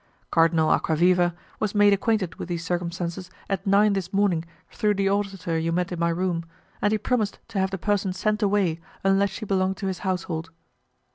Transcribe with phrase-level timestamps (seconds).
[0.31, 5.59] Cardinal Acquaviva was made acquainted with these circumstances at nine this morning through the auditor
[5.59, 6.43] you met in my room,
[6.81, 10.49] and he promised to have the person sent away unless she belonged to his household.